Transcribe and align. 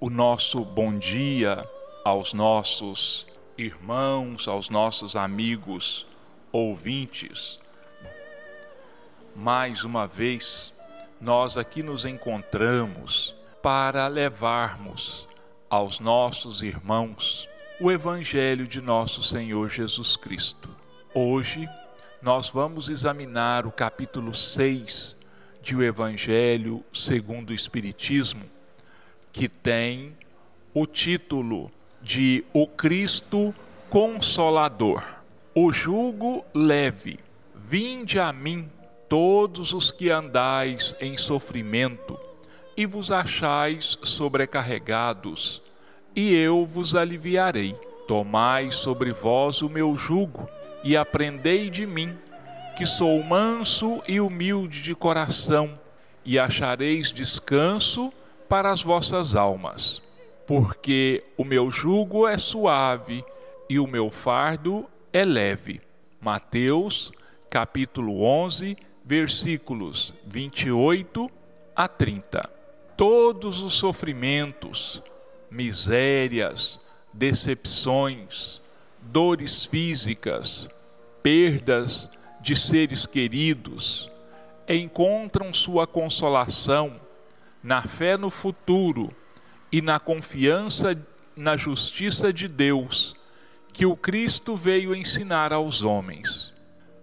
o 0.00 0.08
nosso 0.08 0.64
bom 0.64 0.96
dia 0.96 1.68
aos 2.04 2.32
nossos 2.32 3.26
irmãos, 3.56 4.46
aos 4.46 4.70
nossos 4.70 5.16
amigos 5.16 6.06
ouvintes. 6.52 7.58
Mais 9.34 9.82
uma 9.82 10.06
vez, 10.06 10.72
nós 11.20 11.58
aqui 11.58 11.82
nos 11.82 12.04
encontramos 12.04 13.34
para 13.60 14.06
levarmos 14.06 15.26
aos 15.68 15.98
nossos 15.98 16.62
irmãos 16.62 17.48
o 17.80 17.90
Evangelho 17.90 18.68
de 18.68 18.80
nosso 18.80 19.20
Senhor 19.20 19.68
Jesus 19.68 20.16
Cristo. 20.16 20.68
Hoje, 21.12 21.68
nós 22.22 22.48
vamos 22.48 22.88
examinar 22.88 23.66
o 23.66 23.72
capítulo 23.72 24.32
6 24.32 25.16
de 25.60 25.74
O 25.74 25.82
Evangelho 25.82 26.84
segundo 26.92 27.50
o 27.50 27.54
Espiritismo, 27.54 28.44
que 29.32 29.48
tem 29.48 30.16
o 30.74 30.86
título 30.86 31.70
de 32.02 32.44
O 32.52 32.66
Cristo 32.66 33.54
Consolador. 33.90 35.02
O 35.54 35.72
jugo 35.72 36.44
leve, 36.54 37.18
vinde 37.54 38.18
a 38.18 38.32
mim, 38.32 38.70
todos 39.08 39.72
os 39.72 39.90
que 39.90 40.10
andais 40.10 40.94
em 41.00 41.16
sofrimento 41.16 42.18
e 42.76 42.86
vos 42.86 43.10
achais 43.10 43.98
sobrecarregados, 44.04 45.60
e 46.14 46.32
eu 46.32 46.64
vos 46.64 46.94
aliviarei. 46.94 47.74
Tomai 48.06 48.70
sobre 48.70 49.12
vós 49.12 49.62
o 49.62 49.68
meu 49.68 49.96
jugo 49.96 50.48
e 50.84 50.96
aprendei 50.96 51.68
de 51.70 51.84
mim, 51.84 52.16
que 52.76 52.86
sou 52.86 53.20
manso 53.22 54.00
e 54.06 54.20
humilde 54.20 54.80
de 54.80 54.94
coração, 54.94 55.76
e 56.24 56.38
achareis 56.38 57.12
descanso 57.12 58.12
para 58.48 58.70
as 58.70 58.82
vossas 58.82 59.36
almas. 59.36 60.02
Porque 60.46 61.22
o 61.36 61.44
meu 61.44 61.70
jugo 61.70 62.26
é 62.26 62.38
suave 62.38 63.24
e 63.68 63.78
o 63.78 63.86
meu 63.86 64.10
fardo 64.10 64.86
é 65.12 65.24
leve. 65.24 65.80
Mateus, 66.20 67.12
capítulo 67.50 68.22
11, 68.22 68.76
versículos 69.04 70.14
28 70.26 71.30
a 71.76 71.86
30. 71.86 72.50
Todos 72.96 73.62
os 73.62 73.74
sofrimentos, 73.74 75.02
misérias, 75.50 76.80
decepções, 77.12 78.60
dores 79.00 79.64
físicas, 79.64 80.68
perdas 81.22 82.10
de 82.40 82.56
seres 82.56 83.06
queridos, 83.06 84.10
encontram 84.68 85.52
sua 85.52 85.86
consolação 85.86 87.00
na 87.62 87.82
fé 87.82 88.16
no 88.16 88.30
futuro 88.30 89.10
e 89.70 89.82
na 89.82 89.98
confiança 89.98 90.96
na 91.36 91.56
justiça 91.56 92.32
de 92.32 92.48
Deus 92.48 93.14
que 93.72 93.86
o 93.86 93.96
Cristo 93.96 94.56
veio 94.56 94.92
ensinar 94.92 95.52
aos 95.52 95.84
homens. 95.84 96.52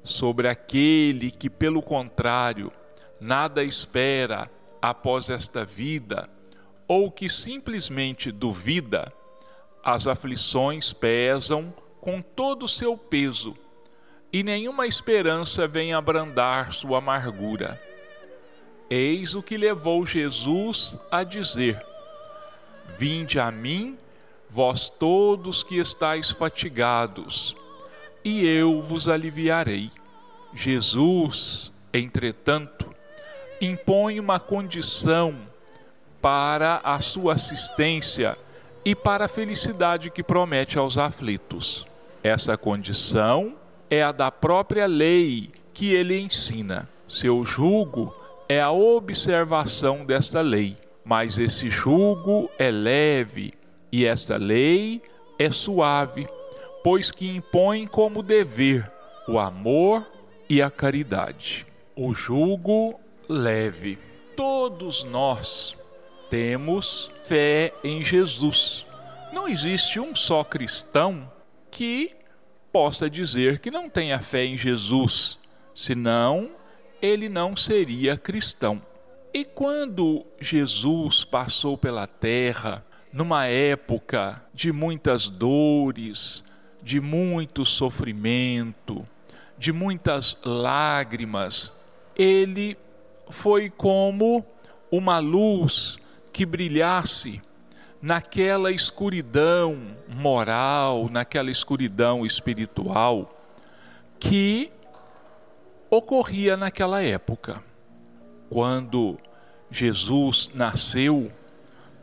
Sobre 0.04 0.50
aquele 0.50 1.32
que, 1.32 1.50
pelo 1.50 1.82
contrário, 1.82 2.72
nada 3.20 3.64
espera 3.64 4.52
após 4.82 5.30
esta 5.30 5.64
vida, 5.64 6.30
ou 6.86 7.10
que 7.10 7.30
simplesmente 7.30 8.30
duvida, 8.32 9.12
as 9.84 10.06
aflições 10.06 10.92
pesam 10.92 11.74
com 12.02 12.22
todo 12.22 12.64
o 12.64 12.68
seu 12.68 12.98
peso, 12.98 13.56
e 14.34 14.44
nenhuma 14.44 14.86
esperança 14.86 15.66
vem 15.66 15.94
abrandar 15.94 16.74
sua 16.74 16.98
amargura. 16.98 17.82
Eis 18.90 19.34
o 19.34 19.42
que 19.42 19.58
levou 19.58 20.06
Jesus 20.06 21.00
a 21.12 21.24
dizer: 21.24 21.84
Vinde 22.98 23.40
a 23.40 23.52
mim, 23.52 23.98
vós 24.50 24.90
todos 24.90 25.64
que 25.64 25.78
estáis 25.78 26.32
fatigados, 26.32 27.56
e 28.24 28.48
eu 28.48 28.82
vos 28.82 29.10
aliviarei. 29.10 29.92
Jesus, 30.54 31.74
entretanto, 31.94 32.94
impõe 33.60 34.20
uma 34.20 34.40
condição 34.40 35.36
para 36.22 36.80
a 36.84 37.02
sua 37.02 37.34
assistência 37.34 38.38
e 38.84 38.96
para 38.96 39.26
a 39.26 39.30
felicidade 39.30 40.10
que 40.10 40.24
promete 40.24 40.78
aos 40.78 40.98
aflitos. 40.98 41.86
Essa 42.24 42.56
condição 42.56 43.56
é 43.90 44.02
a 44.02 44.12
da 44.12 44.32
própria 44.32 44.86
lei 44.86 45.52
que 45.74 45.94
ele 45.94 46.18
ensina. 46.20 46.88
Seu 47.08 47.44
julgo 47.44 48.16
é 48.48 48.62
a 48.62 48.72
observação 48.72 50.06
desta 50.06 50.42
lei, 50.42 50.78
mas 51.04 51.38
esse 51.38 51.70
julgo 51.70 52.50
é 52.58 52.70
leve 52.70 53.54
e 53.92 54.06
esta 54.06 54.38
lei 54.38 55.02
é 55.40 55.50
suave, 55.52 56.28
pois 56.84 57.12
que 57.12 57.28
impõe 57.28 57.88
como 57.88 58.22
dever 58.22 58.92
o 59.28 59.40
amor 59.40 60.06
e 60.50 60.62
a 60.62 60.70
caridade. 60.70 61.66
O 61.96 62.14
julgo 62.14 63.00
leve. 63.28 63.98
Todos 64.36 65.04
nós 65.04 65.76
temos 66.30 67.12
fé 67.24 67.74
em 67.84 68.04
Jesus. 68.04 68.86
Não 69.34 69.48
existe 69.48 70.00
um 70.00 70.14
só 70.14 70.44
cristão 70.44 71.32
que 71.72 72.16
possa 72.72 73.10
dizer 73.10 73.60
que 73.60 73.72
não 73.72 73.90
tenha 73.90 74.20
fé 74.20 74.46
em 74.46 74.58
Jesus, 74.58 75.40
senão 75.74 76.52
ele 77.02 77.30
não 77.30 77.56
seria 77.56 78.18
cristão. 78.18 78.82
E 79.34 79.44
quando 79.44 80.26
Jesus 80.40 81.26
passou 81.26 81.78
pela 81.78 82.08
terra, 82.08 82.86
numa 83.12 83.46
época 83.46 84.42
de 84.54 84.72
muitas 84.72 85.30
dores, 85.30 86.44
de 86.82 87.02
muito 87.02 87.66
sofrimento, 87.66 89.06
de 89.58 89.72
muitas 89.72 90.38
lágrimas, 90.44 91.74
ele 92.16 92.78
foi 93.30 93.70
como 93.70 94.46
uma 94.92 95.20
luz 95.20 95.98
que 96.32 96.46
brilhasse 96.46 97.42
naquela 98.02 98.72
escuridão 98.72 99.96
moral, 100.08 101.10
naquela 101.10 101.50
escuridão 101.50 102.26
espiritual 102.26 103.32
que 104.20 104.70
ocorria 105.90 106.56
naquela 106.58 107.02
época. 107.02 107.64
Quando 108.50 109.18
Jesus 109.70 110.50
nasceu, 110.54 111.32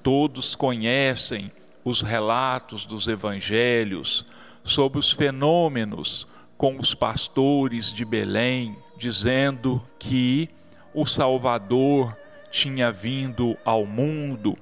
todos 0.03 0.55
conhecem 0.57 1.51
os 1.85 2.03
relatos 2.03 2.87
dos 2.87 3.09
evangelhos 3.09 4.27
sobre 4.65 4.99
os 4.99 5.13
fenômenos 5.13 6.27
com 6.57 6.77
os 6.77 6.95
pastores 6.95 7.93
de 7.93 8.05
Belém, 8.05 8.77
dizendo 8.97 9.83
que 9.99 10.49
o 10.95 11.05
Salvador 11.05 12.17
tinha 12.51 12.93
vindo 12.93 13.57
ao 13.65 13.85
mundo 13.87 14.57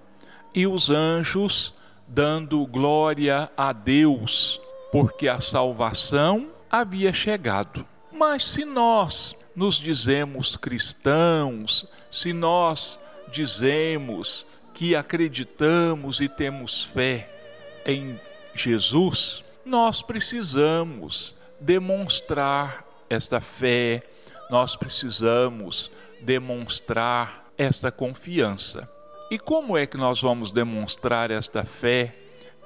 e 0.55 0.67
os 0.67 0.91
anjos 0.91 1.75
dando 2.07 2.67
glória 2.67 3.51
a 3.57 3.73
Deus, 3.73 4.61
porque 4.91 5.29
a 5.29 5.41
salvação 5.41 6.49
havia 6.71 7.13
chegado. 7.13 7.87
Mas 8.21 8.47
se 8.51 8.67
nós 8.67 9.35
nos 9.57 9.77
dizemos 9.77 10.55
cristãos, 10.55 11.87
se 12.11 12.35
nós 12.35 13.01
dizemos 13.33 14.45
que 14.75 14.95
acreditamos 14.95 16.21
e 16.21 16.29
temos 16.29 16.85
fé 16.85 17.31
em 17.87 18.21
Jesus, 18.55 19.43
nós 19.65 20.03
precisamos 20.03 21.35
demonstrar 21.59 22.87
esta 23.09 23.41
fé, 23.41 24.03
nós 24.51 24.77
precisamos 24.77 25.91
demonstrar 26.21 27.51
esta 27.57 27.91
confiança. 27.91 28.87
E 29.31 29.39
como 29.39 29.79
é 29.79 29.87
que 29.87 29.97
nós 29.97 30.21
vamos 30.21 30.53
demonstrar 30.53 31.31
esta 31.31 31.65
fé 31.65 32.15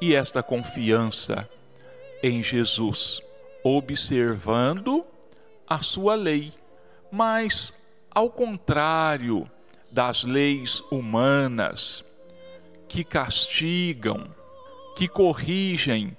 e 0.00 0.16
esta 0.16 0.42
confiança 0.42 1.48
em 2.24 2.42
Jesus? 2.42 3.22
Observando 3.62 5.13
a 5.68 5.78
sua 5.82 6.14
lei. 6.14 6.52
Mas, 7.10 7.74
ao 8.10 8.30
contrário 8.30 9.50
das 9.90 10.24
leis 10.24 10.82
humanas, 10.90 12.04
que 12.88 13.04
castigam, 13.04 14.26
que 14.96 15.08
corrigem, 15.08 16.16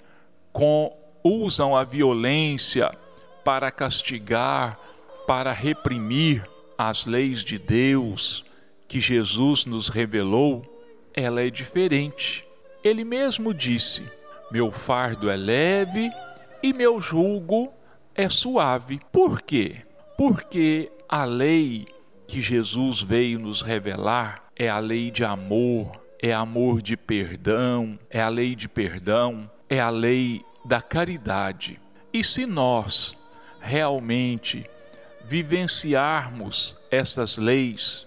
com, 0.52 0.96
usam 1.22 1.76
a 1.76 1.84
violência 1.84 2.90
para 3.44 3.70
castigar, 3.70 4.78
para 5.26 5.52
reprimir 5.52 6.48
as 6.78 7.06
leis 7.06 7.40
de 7.42 7.58
Deus, 7.58 8.44
que 8.88 9.00
Jesus 9.00 9.64
nos 9.64 9.88
revelou, 9.88 10.64
ela 11.12 11.42
é 11.42 11.50
diferente. 11.50 12.46
Ele 12.84 13.04
mesmo 13.04 13.52
disse: 13.52 14.02
Meu 14.50 14.70
fardo 14.70 15.30
é 15.30 15.36
leve 15.36 16.10
e 16.62 16.72
meu 16.72 17.00
jugo 17.00 17.72
é 18.16 18.28
suave. 18.28 19.00
Por 19.12 19.42
quê? 19.42 19.76
Porque 20.16 20.90
a 21.08 21.24
lei 21.24 21.86
que 22.26 22.40
Jesus 22.40 23.02
veio 23.02 23.38
nos 23.38 23.62
revelar 23.62 24.44
é 24.56 24.68
a 24.68 24.78
lei 24.78 25.10
de 25.10 25.24
amor, 25.24 26.02
é 26.20 26.32
amor 26.32 26.80
de 26.80 26.96
perdão, 26.96 27.98
é 28.10 28.20
a 28.20 28.28
lei 28.28 28.54
de 28.54 28.68
perdão, 28.68 29.50
é 29.68 29.78
a 29.78 29.90
lei 29.90 30.44
da 30.64 30.80
caridade. 30.80 31.78
E 32.12 32.24
se 32.24 32.46
nós 32.46 33.16
realmente 33.60 34.68
vivenciarmos 35.24 36.76
essas 36.90 37.36
leis 37.36 38.06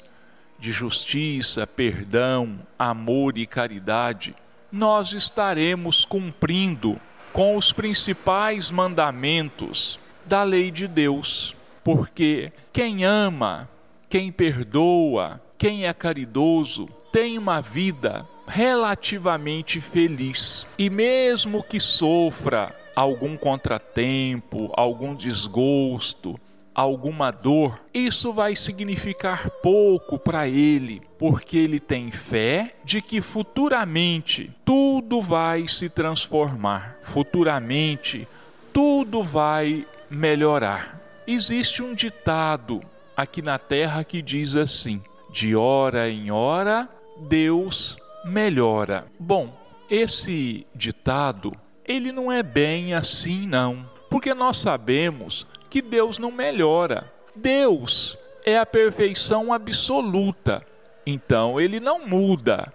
de 0.58 0.72
justiça, 0.72 1.68
perdão, 1.68 2.60
amor 2.78 3.38
e 3.38 3.46
caridade, 3.46 4.36
nós 4.72 5.14
estaremos 5.14 6.06
cumprindo 6.06 7.00
com 7.34 7.56
os 7.56 7.72
principais 7.72 8.72
mandamentos 8.72 10.00
da 10.26 10.44
lei 10.44 10.72
de 10.72 10.88
Deus. 10.88 11.56
Porque 11.84 12.52
quem 12.72 13.06
ama, 13.06 13.70
quem 14.10 14.32
perdoa, 14.32 15.42
quem 15.58 15.86
é 15.86 15.94
caridoso, 15.94 16.88
tem 17.12 17.38
uma 17.38 17.62
vida 17.62 18.28
relativamente 18.48 19.80
feliz. 19.80 20.66
E 20.78 20.90
mesmo 20.90 21.64
que 21.64 21.80
sofra 21.80 22.76
algum 22.96 23.38
contratempo, 23.38 24.72
algum 24.76 25.16
desgosto, 25.16 26.40
alguma 26.80 27.32
dor, 27.32 27.80
isso 27.94 28.32
vai 28.32 28.56
significar 28.56 29.50
pouco 29.62 30.18
para 30.18 30.48
ele, 30.48 31.02
porque 31.18 31.58
ele 31.58 31.80
tem 31.80 32.12
fé 32.12 32.76
de 32.84 33.02
que 33.02 33.22
futuramente 33.22 34.52
tudo 34.64 35.22
vai 35.22 35.68
se 35.68 35.90
transformar, 35.90 36.98
futuramente 37.02 38.28
tudo 38.72 39.24
vai 39.24 39.86
melhorar. 40.10 41.00
Existe 41.28 41.84
um 41.84 41.94
ditado 41.94 42.82
aqui 43.16 43.42
na 43.42 43.60
terra 43.60 44.04
que 44.04 44.22
diz 44.22 44.56
assim: 44.56 45.02
de 45.32 45.56
hora 45.56 46.10
em 46.10 46.32
hora 46.32 46.90
Deus 47.28 47.98
melhora. 48.24 49.06
Bom, 49.20 49.54
esse 49.90 50.66
ditado, 50.74 51.52
ele 51.86 52.12
não 52.12 52.32
é 52.32 52.42
bem 52.42 52.94
assim 52.94 53.46
não, 53.46 53.86
porque 54.10 54.34
nós 54.34 54.58
sabemos 54.58 55.46
que 55.70 55.82
Deus 55.82 56.18
não 56.18 56.32
melhora. 56.32 57.12
Deus 57.36 58.18
é 58.46 58.58
a 58.58 58.66
perfeição 58.66 59.54
absoluta. 59.54 60.66
Então 61.06 61.60
ele 61.60 61.80
não 61.80 62.06
muda, 62.06 62.74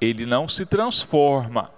ele 0.00 0.26
não 0.26 0.46
se 0.46 0.66
transforma. 0.66 1.70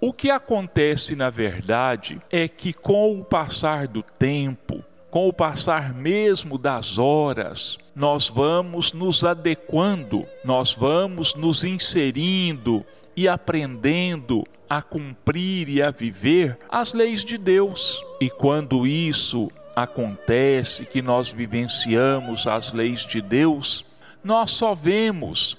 O 0.00 0.12
que 0.12 0.30
acontece 0.30 1.16
na 1.16 1.30
verdade 1.30 2.20
é 2.30 2.46
que 2.46 2.72
com 2.72 3.18
o 3.18 3.24
passar 3.24 3.88
do 3.88 4.02
tempo, 4.02 4.84
com 5.10 5.28
o 5.28 5.32
passar 5.32 5.94
mesmo 5.94 6.58
das 6.58 6.98
horas, 6.98 7.78
nós 7.94 8.28
vamos 8.28 8.92
nos 8.92 9.24
adequando, 9.24 10.26
nós 10.44 10.74
vamos 10.74 11.34
nos 11.34 11.64
inserindo 11.64 12.84
e 13.16 13.28
aprendendo 13.28 14.44
a 14.68 14.82
cumprir 14.82 15.68
e 15.68 15.80
a 15.80 15.90
viver 15.90 16.58
as 16.68 16.92
leis 16.92 17.24
de 17.24 17.38
Deus. 17.38 18.04
E 18.20 18.28
quando 18.28 18.86
isso 18.86 19.50
acontece, 19.74 20.84
que 20.84 21.02
nós 21.02 21.30
vivenciamos 21.30 22.46
as 22.46 22.72
leis 22.72 23.00
de 23.00 23.20
Deus, 23.20 23.84
nós 24.22 24.52
só 24.52 24.74
vemos 24.74 25.56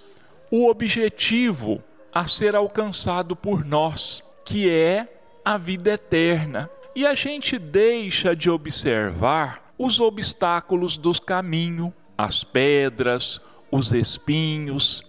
o 0.49 0.69
objetivo 0.69 1.83
a 2.13 2.27
ser 2.27 2.55
alcançado 2.55 3.35
por 3.35 3.65
nós, 3.65 4.23
que 4.45 4.69
é 4.69 5.07
a 5.43 5.57
vida 5.57 5.91
eterna. 5.91 6.69
E 6.95 7.05
a 7.05 7.13
gente 7.13 7.59
deixa 7.59 8.35
de 8.35 8.49
observar 8.49 9.73
os 9.77 9.99
obstáculos 9.99 10.97
do 10.97 11.19
caminho, 11.21 11.93
as 12.17 12.43
pedras, 12.43 13.41
os 13.69 13.91
espinhos, 13.91 15.03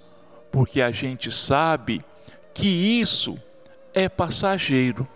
porque 0.51 0.83
a 0.83 0.91
gente 0.91 1.31
sabe 1.31 2.05
que 2.53 2.67
isso 2.67 3.39
é 3.95 4.09
passageiro. 4.09 5.07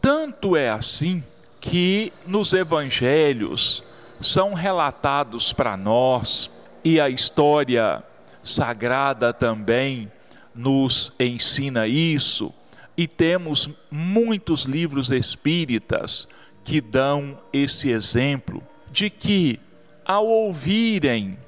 Tanto 0.00 0.56
é 0.56 0.68
assim 0.68 1.22
que 1.60 2.12
nos 2.26 2.52
evangelhos 2.52 3.84
são 4.20 4.54
relatados 4.54 5.52
para 5.52 5.76
nós 5.76 6.50
e 6.84 7.00
a 7.00 7.08
história 7.08 8.02
sagrada 8.42 9.32
também 9.32 10.10
nos 10.54 11.12
ensina 11.20 11.86
isso, 11.86 12.52
e 12.96 13.06
temos 13.06 13.70
muitos 13.90 14.64
livros 14.64 15.12
espíritas 15.12 16.26
que 16.64 16.80
dão 16.80 17.38
esse 17.52 17.90
exemplo 17.90 18.62
de 18.90 19.08
que, 19.08 19.60
ao 20.04 20.26
ouvirem 20.26 21.38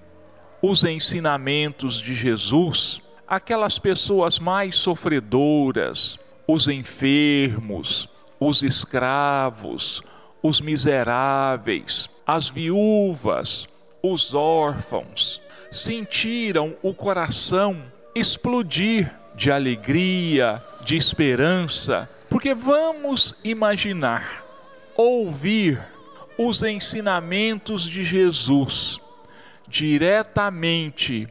os 0.62 0.84
ensinamentos 0.84 2.00
de 2.00 2.14
Jesus, 2.14 3.00
aquelas 3.26 3.78
pessoas 3.78 4.38
mais 4.38 4.76
sofredoras, 4.76 6.18
os 6.46 6.68
enfermos, 6.68 8.08
os 8.40 8.62
escravos, 8.62 10.02
os 10.42 10.60
miseráveis, 10.62 12.08
as 12.26 12.48
viúvas, 12.48 13.69
os 14.02 14.34
órfãos, 14.34 15.42
sentiram 15.70 16.75
o 16.82 16.94
coração 16.94 17.84
explodir 18.14 19.14
de 19.34 19.52
alegria, 19.52 20.62
de 20.84 20.96
esperança, 20.96 22.08
porque 22.28 22.54
vamos 22.54 23.34
imaginar, 23.44 24.44
ouvir 24.96 25.81
os 26.38 26.62
ensinamentos 26.62 27.82
de 27.82 28.02
Jesus 28.02 28.98
diretamente 29.69 31.28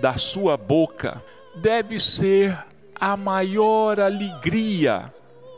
da 0.00 0.16
sua 0.16 0.56
boca 0.56 1.22
deve 1.56 2.00
ser 2.00 2.56
a 2.98 3.16
maior 3.16 4.00
alegria 4.00 5.12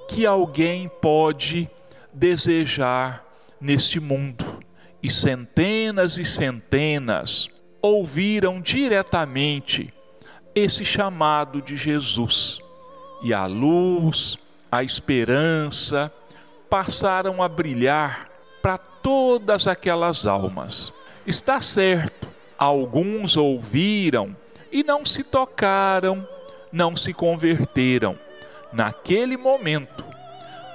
que 0.09 0.27
alguém 0.27 0.89
pode 1.01 1.69
desejar 2.13 3.25
neste 3.61 3.99
mundo. 4.01 4.63
E 5.03 5.11
centenas 5.11 6.17
e 6.17 6.25
centenas 6.25 7.51
ouviram 7.83 8.61
diretamente 8.61 9.93
esse 10.55 10.85
chamado 10.85 11.61
de 11.61 11.77
Jesus. 11.77 12.59
E 13.23 13.35
a 13.35 13.47
luz, 13.47 14.39
a 14.71 14.83
esperança 14.83 16.13
passaram 16.71 17.43
a 17.43 17.49
brilhar 17.49 18.31
para 18.63 18.79
todas 18.79 19.67
aquelas 19.67 20.25
almas. 20.25 20.93
Está 21.27 21.61
certo, 21.61 22.29
alguns 22.57 23.37
ouviram 23.37 24.37
e 24.73 24.83
não 24.83 25.05
se 25.05 25.23
tocaram, 25.23 26.27
não 26.73 26.97
se 26.97 27.13
converteram 27.13 28.19
naquele 28.75 29.37
momento, 29.37 30.05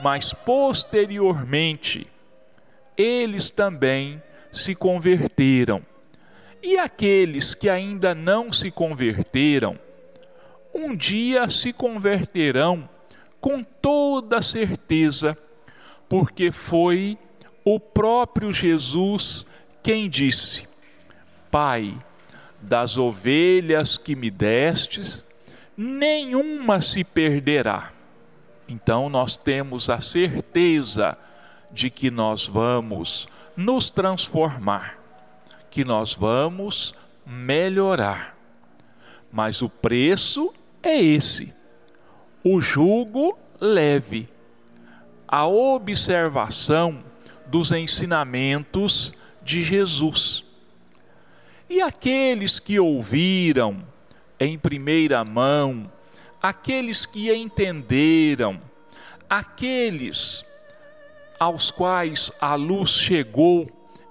mas 0.01 0.33
posteriormente 0.33 2.07
eles 2.97 3.49
também 3.49 4.21
se 4.51 4.73
converteram. 4.73 5.85
E 6.61 6.77
aqueles 6.77 7.53
que 7.53 7.69
ainda 7.69 8.13
não 8.13 8.51
se 8.51 8.71
converteram, 8.71 9.79
um 10.73 10.95
dia 10.95 11.49
se 11.49 11.71
converterão 11.71 12.89
com 13.39 13.63
toda 13.63 14.41
certeza, 14.41 15.37
porque 16.07 16.51
foi 16.51 17.17
o 17.63 17.79
próprio 17.79 18.51
Jesus 18.51 19.45
quem 19.81 20.09
disse: 20.09 20.67
Pai, 21.49 21.97
das 22.61 22.97
ovelhas 22.97 23.97
que 23.97 24.15
me 24.15 24.29
destes, 24.29 25.23
nenhuma 25.81 26.81
se 26.81 27.05
perderá. 27.05 27.93
Então 28.67 29.07
nós 29.07 29.37
temos 29.37 29.89
a 29.89 30.01
certeza 30.01 31.17
de 31.71 31.89
que 31.89 32.11
nós 32.11 32.45
vamos 32.45 33.29
nos 33.55 33.89
transformar, 33.89 34.99
que 35.71 35.85
nós 35.85 36.13
vamos 36.13 36.93
melhorar. 37.25 38.35
Mas 39.31 39.61
o 39.61 39.69
preço 39.69 40.53
é 40.83 41.01
esse: 41.01 41.53
o 42.43 42.59
jugo 42.59 43.39
leve, 43.57 44.27
a 45.25 45.47
observação 45.47 47.01
dos 47.47 47.71
ensinamentos 47.71 49.13
de 49.41 49.63
Jesus. 49.63 50.43
E 51.69 51.81
aqueles 51.81 52.59
que 52.59 52.77
ouviram, 52.81 53.87
em 54.39 54.57
primeira 54.57 55.23
mão, 55.23 55.91
aqueles 56.41 57.05
que 57.05 57.33
entenderam, 57.33 58.61
aqueles 59.29 60.45
aos 61.39 61.71
quais 61.71 62.31
a 62.39 62.55
luz 62.55 62.89
chegou 62.89 63.69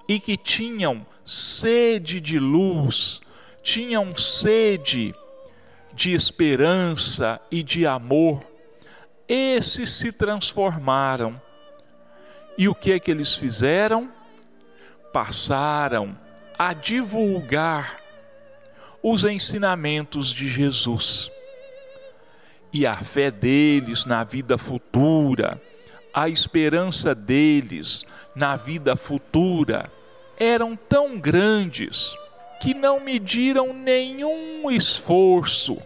e 0.08 0.18
que 0.18 0.37
tinham 0.37 1.06
sede 1.25 2.20
de 2.20 2.38
luz, 2.38 3.20
tinham 3.62 4.16
sede 4.16 5.14
de 5.92 6.12
esperança 6.12 7.40
e 7.50 7.62
de 7.62 7.87
amor, 7.87 8.42
esses 9.28 9.90
se 9.90 10.11
transformaram. 10.11 11.40
E 12.56 12.68
o 12.68 12.75
que 12.75 12.92
é 12.92 12.99
que 12.99 13.11
eles 13.11 13.35
fizeram? 13.35 14.11
Passaram 15.12 16.18
a 16.58 16.73
divulgar 16.73 18.08
os 19.11 19.25
ensinamentos 19.25 20.33
de 20.33 20.47
Jesus. 20.49 21.31
e 22.71 22.87
a 22.87 22.97
fé 22.97 23.31
deles 23.31 24.05
na 24.05 24.23
vida 24.23 24.59
futura, 24.59 25.59
a 26.12 26.29
esperança 26.29 27.15
deles 27.15 28.05
na 28.37 28.57
vida 28.57 28.95
futura 28.95 29.91
eram 30.38 30.77
tão 30.77 31.19
grandes 31.19 32.15
que 32.61 32.75
não 32.75 33.00
mediram 33.00 33.73
nenhum 33.73 34.71
esforço, 34.71 35.79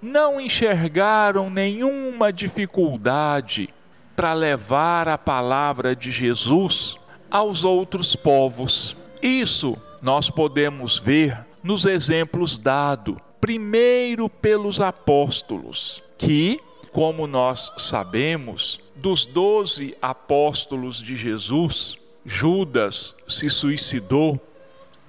não 0.00 0.40
enxergaram 0.40 1.50
nenhuma 1.50 2.32
dificuldade 2.32 3.68
para 4.16 4.32
levar 4.32 5.06
a 5.06 5.18
palavra 5.18 5.94
de 5.94 6.10
Jesus 6.10 6.96
aos 7.30 7.64
outros 7.64 8.16
povos. 8.16 8.96
Isso 9.20 9.76
nós 10.00 10.30
podemos 10.30 10.98
ver 10.98 11.49
nos 11.62 11.84
exemplos 11.84 12.58
dados, 12.58 13.16
primeiro 13.40 14.28
pelos 14.28 14.80
apóstolos, 14.80 16.02
que, 16.18 16.60
como 16.92 17.26
nós 17.26 17.72
sabemos, 17.76 18.80
dos 18.96 19.24
doze 19.24 19.96
apóstolos 20.00 20.96
de 20.96 21.16
Jesus, 21.16 21.96
Judas 22.24 23.14
se 23.26 23.48
suicidou 23.48 24.38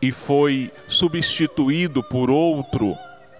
e 0.01 0.11
foi 0.11 0.71
substituído 0.87 2.01
por 2.01 2.29
outro 2.29 2.95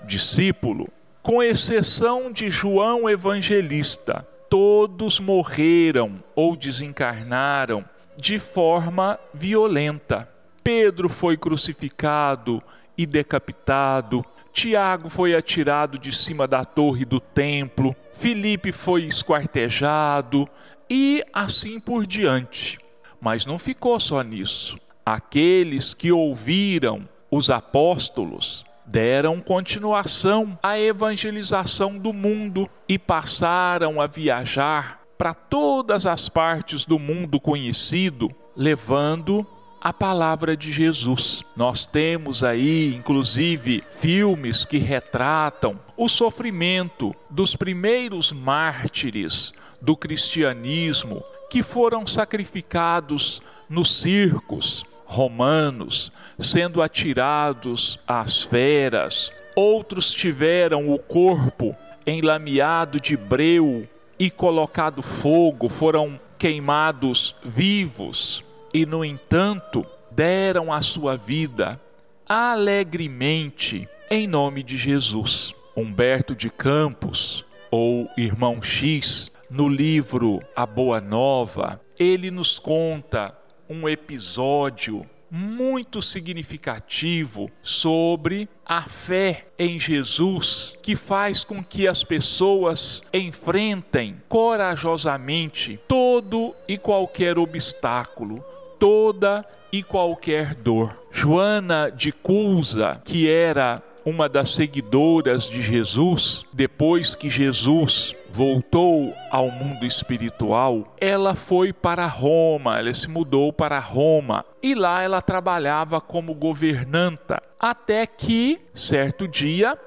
discípulo, 0.06 0.90
com 1.22 1.42
exceção 1.42 2.32
de 2.32 2.50
João 2.50 3.10
Evangelista, 3.10 4.28
todos 4.50 5.20
morreram 5.20 6.22
ou 6.36 6.56
desencarnaram 6.56 7.86
de 8.18 8.38
forma 8.38 9.18
violenta. 9.34 10.28
Pedro 10.64 11.08
foi 11.08 11.38
crucificado 11.38 12.62
e 12.98 13.06
decapitado, 13.06 14.26
Tiago 14.54 15.10
foi 15.10 15.34
atirado 15.34 15.98
de 15.98 16.14
cima 16.14 16.48
da 16.48 16.66
torre 16.66 17.06
do 17.06 17.20
templo, 17.20 17.96
Filipe 18.14 18.72
foi 18.72 19.04
esquartejado 19.04 20.48
e 20.90 21.24
assim 21.34 21.80
por 21.80 22.06
diante. 22.06 22.78
Mas 23.20 23.46
não 23.46 23.58
ficou 23.58 24.00
só 24.00 24.22
nisso. 24.22 24.78
Aqueles 25.06 25.94
que 25.94 26.12
ouviram 26.12 27.08
os 27.30 27.50
apóstolos 27.50 28.66
deram 28.86 29.40
continuação 29.40 30.60
à 30.62 30.78
evangelização 30.78 31.98
do 31.98 32.12
mundo 32.12 32.70
e 32.90 33.00
passaram 33.00 34.02
a 34.02 34.08
viajar 34.08 35.02
para 35.18 35.34
todas 35.34 36.06
as 36.06 36.28
partes 36.28 36.84
do 36.84 37.00
mundo 37.00 37.40
conhecido, 37.40 38.30
levando 38.56 39.48
a 39.82 39.92
palavra 39.92 40.56
de 40.56 40.72
Jesus. 40.72 41.44
Nós 41.56 41.88
temos 41.88 42.44
aí, 42.44 42.94
inclusive, 42.94 43.84
filmes 43.90 44.64
que 44.64 44.78
retratam 44.78 45.80
o 45.98 46.08
sofrimento 46.08 47.16
dos 47.30 47.56
primeiros 47.56 48.32
mártires 48.32 49.52
do 49.82 49.98
cristianismo 49.98 51.24
que 51.50 51.64
foram 51.64 52.06
sacrificados 52.06 53.42
nos 53.68 54.00
circos 54.00 54.86
romanos, 55.04 56.14
sendo 56.40 56.82
atirados 56.82 58.00
às 58.08 58.44
feras. 58.44 59.34
Outros 59.56 60.12
tiveram 60.12 60.90
o 60.90 61.00
corpo 61.00 61.76
enlameado 62.06 63.00
de 63.00 63.18
breu 63.18 63.88
e 64.18 64.30
colocado 64.30 65.02
fogo, 65.02 65.68
foram 65.68 66.20
queimados 66.38 67.36
vivos 67.44 68.44
e, 68.74 68.86
no 68.86 69.04
entanto, 69.04 69.86
deram 70.12 70.72
a 70.72 70.82
sua 70.82 71.16
vida 71.16 71.80
alegremente 72.28 73.88
em 74.10 74.28
nome 74.28 74.64
de 74.64 74.78
Jesus. 74.78 75.54
Humberto 75.76 76.36
de 76.36 76.50
Campos, 76.50 77.46
ou 77.72 78.10
Irmão 78.18 78.62
X, 78.62 79.32
no 79.50 79.70
livro 79.70 80.42
A 80.56 80.66
Boa 80.66 81.00
Nova, 81.00 81.80
ele 81.98 82.30
nos 82.30 82.60
conta 82.60 83.34
um 83.70 83.88
episódio 83.88 85.06
muito 85.30 86.02
significativo 86.02 87.50
sobre 87.64 88.50
a 88.66 88.82
fé 88.82 89.48
em 89.58 89.80
Jesus 89.80 90.76
que 90.82 90.94
faz 90.94 91.46
com 91.46 91.64
que 91.64 91.88
as 91.88 92.04
pessoas 92.04 93.02
enfrentem 93.14 94.22
corajosamente 94.28 95.80
todo 95.88 96.54
e 96.68 96.78
qualquer 96.78 97.38
obstáculo, 97.38 98.44
toda 98.82 99.46
e 99.72 99.84
qualquer 99.84 100.56
dor. 100.56 101.00
Joana 101.12 101.92
de 101.92 102.12
Cusa, 102.12 103.00
que 103.06 103.30
era 103.30 103.84
uma 104.04 104.28
das 104.28 104.56
seguidoras 104.56 105.44
de 105.44 105.62
Jesus, 105.62 106.44
depois 106.52 107.14
que 107.14 107.30
Jesus 107.30 108.16
voltou 108.32 109.14
ao 109.30 109.52
mundo 109.52 109.86
espiritual, 109.86 110.96
ela 111.00 111.36
foi 111.36 111.72
para 111.72 112.08
Roma, 112.08 112.80
ela 112.80 112.92
se 112.92 113.08
mudou 113.08 113.54
para 113.54 113.78
Roma 113.78 114.44
e 114.64 114.74
lá 114.74 115.04
ela 115.04 115.22
trabalhava 115.22 116.02
como 116.02 116.34
governanta, 116.34 117.40
até 117.60 118.08
que 118.08 118.60
certo 118.74 119.28
dia 119.28 119.78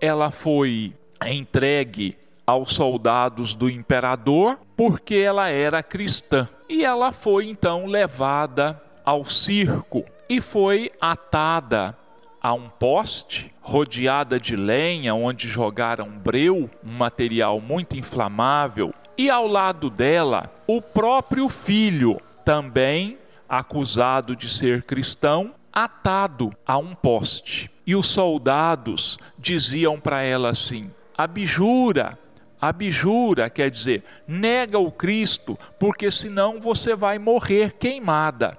ela 0.00 0.30
foi 0.30 0.94
entregue 1.26 2.16
aos 2.46 2.74
soldados 2.74 3.56
do 3.56 3.68
imperador 3.68 4.56
porque 4.76 5.16
ela 5.16 5.48
era 5.48 5.82
cristã. 5.82 6.48
E 6.68 6.84
ela 6.84 7.12
foi 7.12 7.48
então 7.48 7.86
levada 7.86 8.80
ao 9.04 9.24
circo 9.24 10.04
e 10.28 10.40
foi 10.40 10.90
atada 11.00 11.96
a 12.42 12.52
um 12.52 12.68
poste, 12.68 13.52
rodeada 13.60 14.38
de 14.38 14.54
lenha, 14.54 15.14
onde 15.14 15.48
jogaram 15.48 16.08
breu, 16.08 16.70
um 16.84 16.92
material 16.92 17.60
muito 17.60 17.96
inflamável, 17.96 18.94
e 19.18 19.30
ao 19.30 19.46
lado 19.46 19.88
dela, 19.88 20.52
o 20.66 20.80
próprio 20.82 21.48
filho, 21.48 22.20
também 22.44 23.18
acusado 23.48 24.36
de 24.36 24.48
ser 24.48 24.82
cristão, 24.82 25.54
atado 25.72 26.52
a 26.66 26.76
um 26.78 26.94
poste. 26.94 27.70
E 27.86 27.96
os 27.96 28.08
soldados 28.08 29.18
diziam 29.38 29.98
para 29.98 30.22
ela 30.22 30.50
assim: 30.50 30.90
abjura, 31.16 32.18
Abjura 32.60 33.50
quer 33.50 33.70
dizer, 33.70 34.02
nega 34.26 34.78
o 34.78 34.90
Cristo, 34.90 35.58
porque 35.78 36.10
senão 36.10 36.60
você 36.60 36.94
vai 36.94 37.18
morrer 37.18 37.72
queimada. 37.72 38.58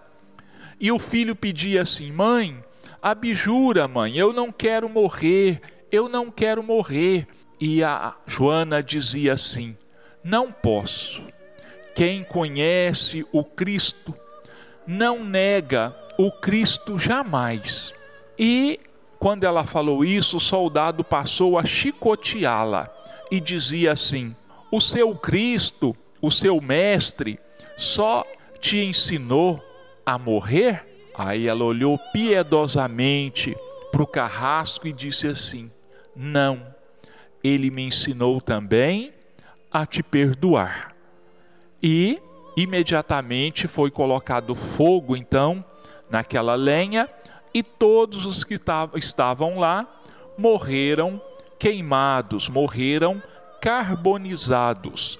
E 0.79 0.91
o 0.91 0.99
filho 0.99 1.35
pedia 1.35 1.81
assim: 1.81 2.11
Mãe, 2.11 2.63
abjura, 3.01 3.87
mãe, 3.87 4.15
eu 4.15 4.31
não 4.31 4.51
quero 4.51 4.87
morrer, 4.87 5.59
eu 5.91 6.07
não 6.07 6.29
quero 6.29 6.61
morrer. 6.61 7.27
E 7.59 7.83
a 7.83 8.15
Joana 8.27 8.83
dizia 8.83 9.33
assim: 9.33 9.75
Não 10.23 10.51
posso. 10.51 11.23
Quem 11.95 12.23
conhece 12.23 13.25
o 13.31 13.43
Cristo 13.43 14.13
não 14.85 15.23
nega 15.23 15.95
o 16.19 16.31
Cristo 16.31 16.99
jamais. 16.99 17.95
E 18.37 18.79
quando 19.17 19.45
ela 19.45 19.63
falou 19.63 20.05
isso, 20.05 20.37
o 20.37 20.39
soldado 20.39 21.03
passou 21.03 21.57
a 21.57 21.65
chicoteá-la 21.65 22.93
e 23.31 23.39
dizia 23.39 23.91
assim: 23.91 24.35
O 24.71 24.79
seu 24.79 25.15
Cristo, 25.15 25.95
o 26.21 26.31
seu 26.31 26.59
mestre, 26.61 27.39
só 27.75 28.25
te 28.59 28.79
ensinou 28.79 29.63
a 30.05 30.17
morrer? 30.17 30.85
Aí 31.15 31.47
ela 31.47 31.63
olhou 31.63 31.97
piedosamente 32.13 33.55
para 33.91 34.03
o 34.03 34.07
carrasco 34.07 34.87
e 34.87 34.93
disse 34.93 35.27
assim: 35.27 35.71
Não, 36.15 36.65
ele 37.43 37.69
me 37.69 37.83
ensinou 37.83 38.39
também 38.39 39.13
a 39.71 39.85
te 39.85 40.01
perdoar. 40.03 40.95
E 41.81 42.21
imediatamente 42.55 43.67
foi 43.67 43.91
colocado 43.91 44.55
fogo, 44.55 45.15
então, 45.15 45.63
naquela 46.09 46.55
lenha, 46.55 47.09
e 47.53 47.61
todos 47.61 48.25
os 48.25 48.43
que 48.43 48.55
estavam 48.95 49.59
lá 49.59 50.01
morreram 50.37 51.21
queimados, 51.59 52.49
morreram 52.49 53.21
carbonizados. 53.61 55.19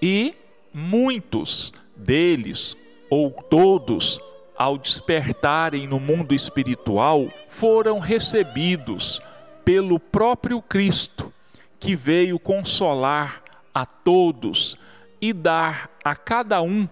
E 0.00 0.34
muitos 0.72 1.72
deles, 1.96 2.76
ou 3.10 3.30
todos, 3.30 4.20
ao 4.56 4.78
despertarem 4.78 5.86
no 5.86 5.98
mundo 5.98 6.34
espiritual, 6.34 7.28
foram 7.48 7.98
recebidos 7.98 9.20
pelo 9.64 9.98
próprio 9.98 10.60
Cristo, 10.60 11.32
que 11.78 11.96
veio 11.96 12.38
consolar 12.38 13.42
a 13.74 13.84
todos 13.84 14.76
e 15.20 15.32
dar 15.32 15.90
a 16.04 16.14
cada 16.14 16.60
um 16.62 16.88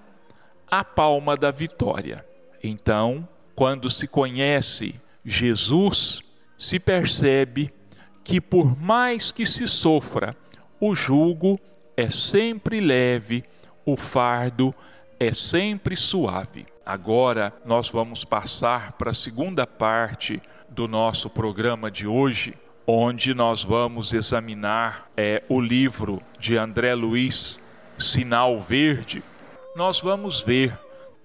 a 0.70 0.84
palma 0.84 1.36
da 1.36 1.50
vitória. 1.50 2.24
Então, 2.62 3.28
quando 3.54 3.90
se 3.90 4.06
conhece 4.06 4.94
Jesus, 5.24 6.22
se 6.56 6.78
percebe 6.78 7.72
que 8.30 8.40
por 8.40 8.80
mais 8.80 9.32
que 9.32 9.44
se 9.44 9.66
sofra, 9.66 10.36
o 10.80 10.94
jugo 10.94 11.58
é 11.96 12.08
sempre 12.10 12.78
leve, 12.78 13.42
o 13.84 13.96
fardo 13.96 14.72
é 15.18 15.34
sempre 15.34 15.96
suave. 15.96 16.64
Agora 16.86 17.52
nós 17.64 17.90
vamos 17.90 18.24
passar 18.24 18.92
para 18.92 19.10
a 19.10 19.14
segunda 19.14 19.66
parte 19.66 20.40
do 20.68 20.86
nosso 20.86 21.28
programa 21.28 21.90
de 21.90 22.06
hoje, 22.06 22.54
onde 22.86 23.34
nós 23.34 23.64
vamos 23.64 24.12
examinar 24.12 25.10
é, 25.16 25.42
o 25.48 25.60
livro 25.60 26.22
de 26.38 26.56
André 26.56 26.94
Luiz, 26.94 27.58
Sinal 27.98 28.60
Verde, 28.60 29.24
nós 29.74 30.00
vamos 30.00 30.40
ver 30.40 30.78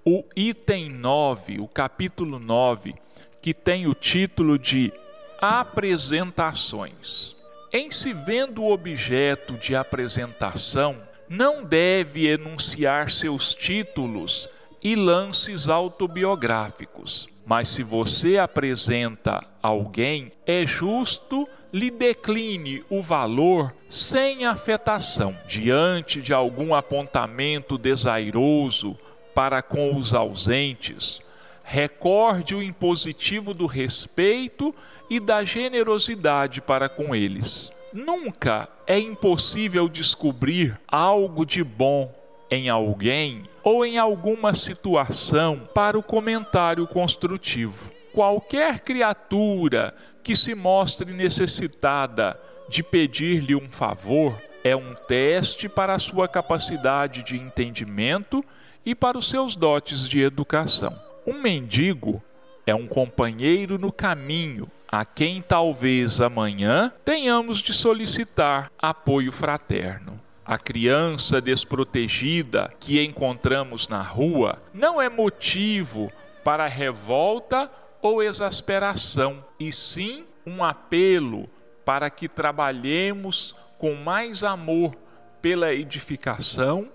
o 0.04 0.24
item 0.36 0.90
9, 0.90 1.60
o 1.60 1.68
capítulo 1.68 2.40
9, 2.40 2.96
que 3.44 3.54
tem 3.54 3.86
o 3.86 3.94
título 3.94 4.58
de 4.58 4.92
Apresentações. 5.40 7.36
Em 7.72 7.92
se 7.92 8.14
vendo 8.14 8.64
objeto 8.66 9.54
de 9.56 9.76
apresentação, 9.76 10.96
não 11.28 11.64
deve 11.64 12.28
enunciar 12.28 13.10
seus 13.10 13.54
títulos 13.54 14.50
e 14.82 14.96
lances 14.96 15.68
autobiográficos. 15.68 17.28
Mas 17.46 17.68
se 17.68 17.84
você 17.84 18.38
apresenta 18.38 19.44
alguém, 19.62 20.32
é 20.46 20.66
justo 20.66 21.48
lhe 21.72 21.92
decline 21.92 22.84
o 22.90 23.02
valor 23.02 23.76
sem 23.90 24.46
afetação, 24.46 25.38
diante 25.46 26.22
de 26.22 26.34
algum 26.34 26.74
apontamento 26.74 27.78
desairoso 27.78 28.98
para 29.34 29.62
com 29.62 29.96
os 29.98 30.14
ausentes. 30.14 31.22
Recorde 31.68 32.54
o 32.54 32.62
impositivo 32.62 33.54
do 33.54 33.66
respeito 33.66 34.74
e 35.10 35.20
da 35.20 35.44
generosidade 35.44 36.62
para 36.62 36.88
com 36.88 37.16
eles. 37.16 37.72
Nunca 37.92 38.70
é 38.86 39.00
impossível 39.00 39.90
descobrir 39.90 40.80
algo 40.88 41.46
de 41.46 41.64
bom 41.64 42.14
em 42.52 42.70
alguém 42.70 43.44
ou 43.64 43.84
em 43.86 43.98
alguma 43.98 44.54
situação 44.54 45.68
para 45.74 45.98
o 45.98 46.04
comentário 46.04 46.86
construtivo. 46.88 47.92
Qualquer 48.14 48.82
criatura 48.82 49.94
que 50.24 50.36
se 50.36 50.54
mostre 50.54 51.14
necessitada 51.14 52.40
de 52.70 52.84
pedir-lhe 52.84 53.56
um 53.56 53.70
favor 53.70 54.42
é 54.64 54.76
um 54.76 54.94
teste 54.94 55.68
para 55.68 55.94
a 55.94 56.00
sua 56.00 56.28
capacidade 56.28 57.24
de 57.24 57.36
entendimento 57.36 58.44
e 58.86 58.96
para 58.96 59.18
os 59.18 59.30
seus 59.30 59.56
dotes 59.56 60.08
de 60.08 60.22
educação. 60.22 61.05
Um 61.26 61.42
mendigo 61.42 62.22
é 62.68 62.76
um 62.76 62.86
companheiro 62.86 63.80
no 63.80 63.92
caminho 63.92 64.70
a 64.88 65.04
quem 65.04 65.42
talvez 65.42 66.22
amanhã 66.22 66.94
tenhamos 67.04 67.58
de 67.58 67.74
solicitar 67.74 68.72
apoio 68.78 69.32
fraterno. 69.32 70.22
A 70.46 70.60
criança 70.60 71.42
desprotegida 71.42 72.72
que 72.80 73.04
encontramos 73.04 73.88
na 73.88 74.04
rua 74.04 74.62
não 74.72 75.02
é 75.02 75.10
motivo 75.10 76.12
para 76.44 76.68
revolta 76.68 77.72
ou 78.04 78.22
exasperação, 78.22 79.44
e 79.60 79.74
sim 79.74 80.26
um 80.46 80.64
apelo 80.64 81.50
para 81.84 82.08
que 82.12 82.30
trabalhemos 82.30 83.56
com 83.80 83.96
mais 83.96 84.44
amor 84.44 84.96
pela 85.42 85.74
edificação 85.74 86.88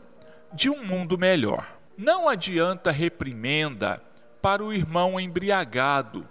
de 0.52 0.70
um 0.70 0.84
mundo 0.84 1.18
melhor. 1.18 1.66
Não 1.98 2.28
adianta 2.28 2.92
reprimenda 2.92 4.00
para 4.40 4.64
o 4.64 4.72
irmão 4.72 5.18
embriagado, 5.18 6.26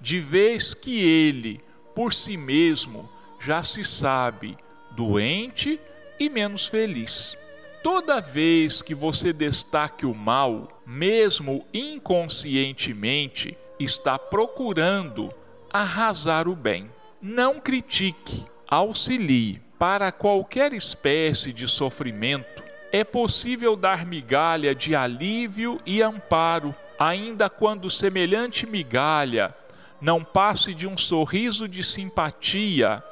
de 0.00 0.20
vez 0.20 0.74
que 0.74 1.02
ele, 1.02 1.60
por 1.94 2.12
si 2.12 2.36
mesmo, 2.36 3.08
já 3.40 3.62
se 3.62 3.82
sabe 3.84 4.56
doente 4.90 5.80
e 6.18 6.28
menos 6.28 6.66
feliz. 6.66 7.36
Toda 7.82 8.20
vez 8.20 8.80
que 8.80 8.94
você 8.94 9.32
destaque 9.32 10.06
o 10.06 10.14
mal, 10.14 10.80
mesmo 10.86 11.66
inconscientemente, 11.72 13.56
está 13.78 14.18
procurando 14.18 15.32
arrasar 15.70 16.48
o 16.48 16.56
bem. 16.56 16.90
Não 17.20 17.60
critique, 17.60 18.44
auxilie. 18.68 19.60
Para 19.78 20.10
qualquer 20.12 20.72
espécie 20.72 21.52
de 21.52 21.68
sofrimento, 21.68 22.62
é 22.92 23.02
possível 23.02 23.74
dar 23.74 24.06
migalha 24.06 24.74
de 24.74 24.94
alívio 24.94 25.80
e 25.84 26.00
amparo, 26.00 26.74
ainda 26.98 27.50
quando 27.50 27.90
semelhante 27.90 28.66
migalha 28.66 29.54
não 30.00 30.22
passe 30.22 30.74
de 30.74 30.86
um 30.86 30.96
sorriso 30.96 31.68
de 31.68 31.82
simpatia 31.82 33.02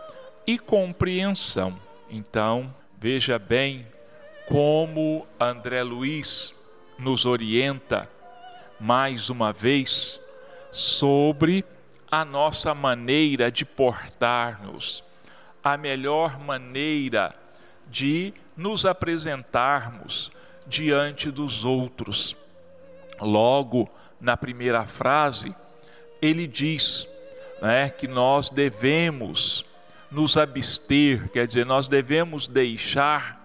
e 0.47 0.59
compreensão. 0.59 1.79
Então, 2.11 2.75
Veja 3.03 3.37
bem 3.37 3.85
como 4.47 5.27
André 5.41 5.83
Luiz 5.83 6.55
nos 6.97 7.27
orienta 7.27 8.09
mais 8.79 9.29
uma 9.29 9.53
vez 9.53 10.21
sobre 10.71 11.65
a 12.09 12.25
nossa 12.25 12.77
maneira 12.77 13.51
de 13.51 13.65
portar-nos, 13.65 15.03
a 15.65 15.77
melhor 15.77 16.39
maneira 16.39 17.35
de 17.91 18.33
nos 18.57 18.87
apresentarmos 18.87 20.31
diante 20.65 21.29
dos 21.29 21.65
outros. 21.65 22.37
Logo, 23.23 23.89
na 24.21 24.37
primeira 24.37 24.85
frase, 24.85 25.55
ele 26.21 26.47
diz 26.47 27.07
né, 27.61 27.89
que 27.89 28.07
nós 28.07 28.51
devemos 28.51 29.65
nos 30.11 30.37
abster, 30.37 31.31
quer 31.31 31.47
dizer, 31.47 31.65
nós 31.65 31.89
devemos 31.89 32.47
deixar 32.47 33.41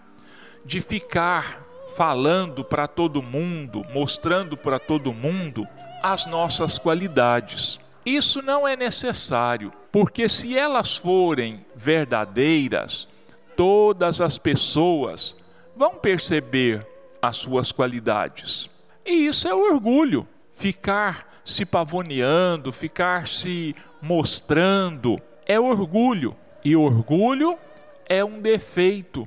de 0.66 0.82
ficar 0.82 1.64
falando 1.96 2.64
para 2.64 2.88
todo 2.88 3.24
mundo, 3.24 3.86
mostrando 3.94 4.58
para 4.58 4.78
todo 4.78 5.14
mundo 5.14 5.66
as 6.04 6.26
nossas 6.26 6.78
qualidades. 6.78 7.80
Isso 8.06 8.42
não 8.42 8.68
é 8.68 8.76
necessário, 8.76 9.74
porque 9.92 10.30
se 10.30 10.58
elas 10.58 10.98
forem 10.98 11.66
verdadeiras, 11.76 13.08
todas 13.56 14.22
as 14.22 14.38
pessoas 14.38 15.36
vão 15.76 15.96
perceber 15.96 16.86
as 17.22 17.38
suas 17.38 17.72
qualidades. 17.72 18.70
E 19.08 19.26
isso 19.26 19.48
é 19.48 19.56
orgulho, 19.56 20.28
ficar 20.52 21.40
se 21.46 21.66
pavoneando, 21.66 22.74
ficar 22.74 23.26
se 23.26 23.74
mostrando, 24.02 25.18
é 25.46 25.58
orgulho. 25.58 26.36
E 26.64 26.76
orgulho 26.76 27.58
é 28.06 28.22
um 28.22 28.42
defeito, 28.42 29.26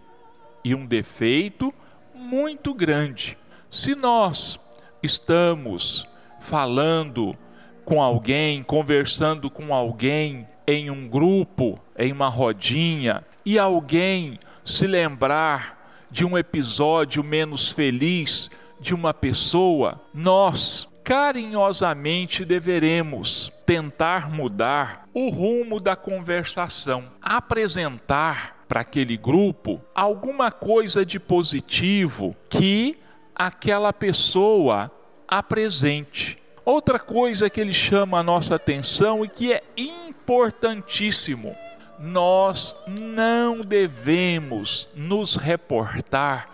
e 0.63 0.75
um 0.75 0.85
defeito 0.85 1.73
muito 2.15 2.75
grande. 2.75 3.39
Se 3.71 3.95
nós 3.95 4.61
estamos 5.03 6.07
falando 6.41 7.35
com 7.83 8.03
alguém, 8.03 8.63
conversando 8.63 9.51
com 9.51 9.75
alguém 9.75 10.47
em 10.67 10.91
um 10.91 11.09
grupo, 11.09 11.81
em 11.97 12.13
uma 12.13 12.29
rodinha, 12.29 13.25
e 13.47 13.59
alguém 13.59 14.39
se 14.63 14.87
lembrar 14.87 16.07
de 16.11 16.23
um 16.23 16.37
episódio 16.37 17.25
menos 17.25 17.71
feliz 17.71 18.51
de 18.81 18.95
uma 18.95 19.13
pessoa, 19.13 20.01
nós 20.13 20.89
carinhosamente 21.05 22.45
deveremos 22.45 23.53
tentar 23.67 24.31
mudar 24.31 25.09
o 25.13 25.29
rumo 25.29 25.79
da 25.81 25.95
conversação, 25.97 27.05
apresentar 27.21 28.65
para 28.69 28.81
aquele 28.81 29.17
grupo 29.17 29.81
alguma 29.95 30.51
coisa 30.51 31.05
de 31.05 31.19
positivo 31.19 32.37
que 32.49 32.99
aquela 33.35 33.93
pessoa 33.93 34.91
apresente. 35.27 36.39
Outra 36.65 36.99
coisa 36.99 37.51
que 37.51 37.61
ele 37.61 37.73
chama 37.73 38.21
a 38.21 38.23
nossa 38.23 38.55
atenção 38.55 39.25
e 39.25 39.29
que 39.29 39.53
é 39.53 39.63
importantíssimo, 39.77 41.57
nós 41.99 42.77
não 42.87 43.61
devemos 43.61 44.89
nos 44.95 45.37
reportar 45.37 46.49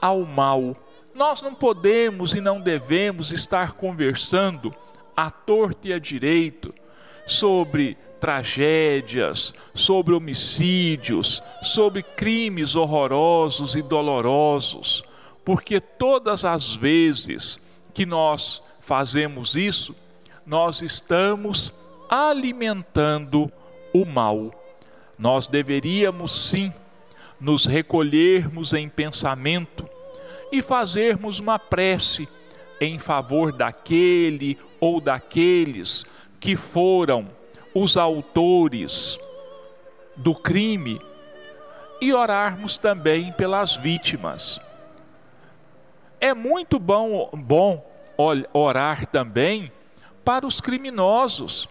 ao 0.00 0.24
mal 0.24 0.74
nós 1.20 1.42
não 1.42 1.54
podemos 1.54 2.34
e 2.34 2.40
não 2.40 2.58
devemos 2.58 3.30
estar 3.30 3.74
conversando 3.74 4.74
à 5.14 5.30
torta 5.30 5.88
e 5.88 5.92
à 5.92 5.98
direito 5.98 6.72
sobre 7.26 7.98
tragédias, 8.18 9.52
sobre 9.74 10.14
homicídios, 10.14 11.42
sobre 11.60 12.02
crimes 12.02 12.74
horrorosos 12.74 13.76
e 13.76 13.82
dolorosos, 13.82 15.04
porque 15.44 15.78
todas 15.78 16.42
as 16.42 16.74
vezes 16.74 17.60
que 17.92 18.06
nós 18.06 18.62
fazemos 18.80 19.54
isso, 19.54 19.94
nós 20.46 20.80
estamos 20.80 21.70
alimentando 22.08 23.52
o 23.92 24.06
mal. 24.06 24.54
Nós 25.18 25.46
deveríamos 25.46 26.48
sim 26.48 26.72
nos 27.38 27.66
recolhermos 27.66 28.72
em 28.72 28.88
pensamento 28.88 29.86
e 30.52 30.62
fazermos 30.62 31.38
uma 31.38 31.58
prece 31.58 32.28
em 32.80 32.98
favor 32.98 33.52
daquele 33.52 34.58
ou 34.80 35.00
daqueles 35.00 36.04
que 36.38 36.56
foram 36.56 37.28
os 37.74 37.96
autores 37.96 39.18
do 40.16 40.34
crime 40.34 41.00
e 42.00 42.12
orarmos 42.12 42.78
também 42.78 43.32
pelas 43.32 43.76
vítimas. 43.76 44.60
É 46.20 46.34
muito 46.34 46.78
bom, 46.78 47.30
bom 47.32 47.84
orar 48.52 49.06
também 49.06 49.70
para 50.24 50.46
os 50.46 50.60
criminosos. 50.60 51.68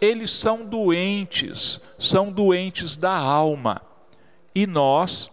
eles 0.00 0.30
são 0.30 0.64
doentes, 0.64 1.80
são 1.98 2.30
doentes 2.30 2.96
da 2.96 3.12
alma. 3.12 3.82
E 4.54 4.66
nós 4.66 5.30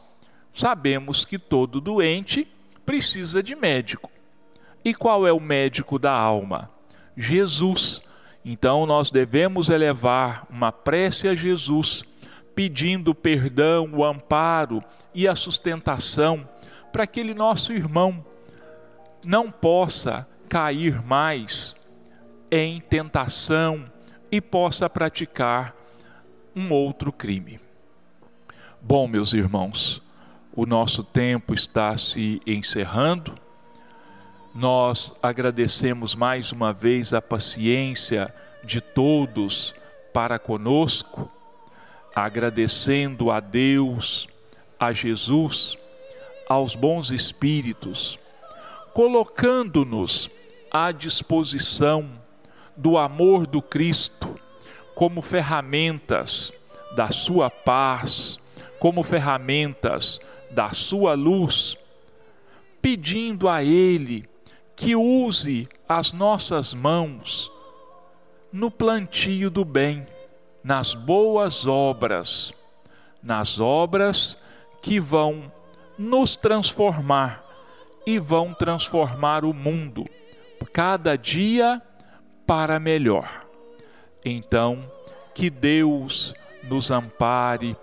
sabemos 0.51 1.23
que 1.23 1.37
todo 1.37 1.79
doente 1.79 2.47
precisa 2.85 3.41
de 3.41 3.55
médico. 3.55 4.11
E 4.83 4.93
qual 4.93 5.25
é 5.25 5.33
o 5.33 5.39
médico 5.39 5.97
da 5.97 6.11
alma? 6.11 6.69
Jesus. 7.17 8.03
Então 8.43 8.85
nós 8.85 9.09
devemos 9.09 9.69
elevar 9.69 10.45
uma 10.49 10.71
prece 10.71 11.27
a 11.27 11.33
Jesus, 11.33 12.03
pedindo 12.53 13.15
perdão, 13.15 13.89
o 13.91 14.05
amparo 14.05 14.83
e 15.13 15.27
a 15.27 15.35
sustentação 15.35 16.47
para 16.91 17.03
aquele 17.03 17.33
nosso 17.33 17.73
irmão 17.73 18.23
não 19.23 19.51
possa 19.51 20.27
cair 20.47 21.01
mais 21.01 21.75
em 22.51 22.79
tentação 22.79 23.91
e 24.31 24.39
possa 24.39 24.87
praticar 24.89 25.75
um 26.55 26.71
outro 26.71 27.11
crime. 27.11 27.59
Bom, 28.79 29.07
meus 29.07 29.33
irmãos, 29.33 30.01
o 30.55 30.65
nosso 30.65 31.03
tempo 31.03 31.53
está 31.53 31.97
se 31.97 32.41
encerrando. 32.47 33.37
Nós 34.53 35.13
agradecemos 35.21 36.15
mais 36.15 36.51
uma 36.51 36.71
vez 36.71 37.13
a 37.13 37.21
paciência 37.21 38.33
de 38.63 38.79
todos 38.79 39.75
para 40.13 40.39
conosco, 40.39 41.29
agradecendo 42.15 43.29
a 43.29 43.41
Deus, 43.41 44.29
a 44.79 44.93
Jesus, 44.93 45.77
aos 46.47 46.73
bons 46.73 47.11
espíritos, 47.11 48.17
colocando-nos 48.93 50.29
à 50.71 50.91
disposição 50.91 52.09
do 52.77 52.97
amor 52.97 53.45
do 53.45 53.61
Cristo 53.61 54.39
como 54.93 55.21
ferramentas 55.21 56.53
da 56.95 57.11
sua 57.11 57.49
paz, 57.49 58.39
como 58.79 59.03
ferramentas 59.03 60.19
da 60.51 60.69
sua 60.69 61.13
luz, 61.13 61.77
pedindo 62.81 63.47
a 63.49 63.63
Ele 63.63 64.27
que 64.75 64.95
use 64.95 65.67
as 65.87 66.11
nossas 66.11 66.73
mãos 66.73 67.51
no 68.51 68.69
plantio 68.69 69.49
do 69.49 69.65
bem, 69.65 70.05
nas 70.63 70.93
boas 70.93 71.67
obras, 71.67 72.53
nas 73.21 73.59
obras 73.59 74.37
que 74.81 74.99
vão 74.99 75.51
nos 75.97 76.35
transformar 76.35 77.43
e 78.05 78.19
vão 78.19 78.53
transformar 78.53 79.43
o 79.45 79.53
mundo 79.53 80.05
cada 80.75 81.17
dia 81.17 81.81
para 82.45 82.79
melhor. 82.79 83.45
Então, 84.23 84.91
que 85.33 85.49
Deus 85.49 86.33
nos 86.63 86.91
ampare, 86.91 87.77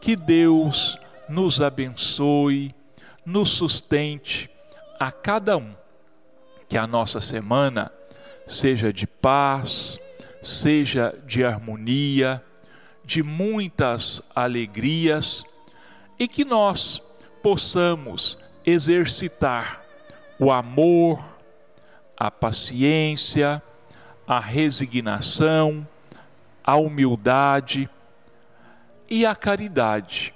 que 0.00 0.14
Deus 0.14 0.98
nos 1.28 1.60
abençoe, 1.60 2.74
nos 3.24 3.50
sustente 3.50 4.50
a 4.98 5.10
cada 5.10 5.56
um. 5.56 5.74
Que 6.68 6.78
a 6.78 6.86
nossa 6.86 7.20
semana 7.20 7.90
seja 8.46 8.92
de 8.92 9.06
paz, 9.06 9.98
seja 10.42 11.16
de 11.26 11.44
harmonia, 11.44 12.42
de 13.04 13.22
muitas 13.22 14.22
alegrias 14.34 15.44
e 16.18 16.26
que 16.26 16.44
nós 16.44 17.02
possamos 17.42 18.38
exercitar 18.64 19.84
o 20.38 20.52
amor, 20.52 21.24
a 22.16 22.30
paciência, 22.30 23.62
a 24.26 24.40
resignação, 24.40 25.86
a 26.64 26.76
humildade 26.76 27.88
e 29.08 29.24
a 29.24 29.34
caridade, 29.34 30.34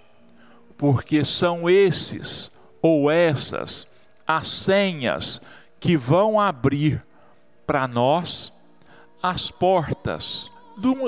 porque 0.76 1.24
são 1.24 1.68
esses 1.68 2.50
ou 2.80 3.10
essas 3.10 3.86
as 4.26 4.46
senhas 4.46 5.40
que 5.80 5.96
vão 5.96 6.38
abrir 6.38 7.04
para 7.66 7.88
nós 7.88 8.52
as 9.20 9.50
portas 9.50 10.50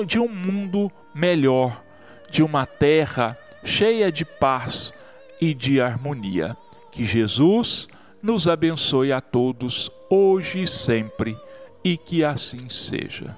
de 0.05 0.19
um 0.19 0.27
mundo 0.27 0.91
melhor, 1.15 1.81
de 2.29 2.43
uma 2.43 2.65
terra 2.65 3.37
cheia 3.63 4.11
de 4.11 4.25
paz 4.25 4.93
e 5.39 5.53
de 5.53 5.79
harmonia. 5.79 6.55
Que 6.91 7.05
Jesus 7.05 7.87
nos 8.21 8.47
abençoe 8.47 9.11
a 9.11 9.21
todos, 9.21 9.89
hoje 10.09 10.61
e 10.63 10.67
sempre, 10.67 11.37
e 11.83 11.97
que 11.97 12.23
assim 12.23 12.69
seja. 12.69 13.37